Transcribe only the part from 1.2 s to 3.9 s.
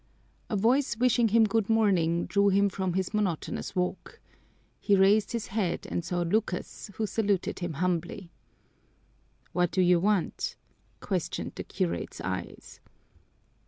him good morning drew him from his monotonous